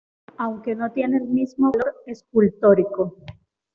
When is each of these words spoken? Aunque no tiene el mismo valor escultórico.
Aunque 0.39 0.73
no 0.73 0.91
tiene 0.91 1.17
el 1.17 1.25
mismo 1.25 1.71
valor 1.71 1.93
escultórico. 2.07 3.19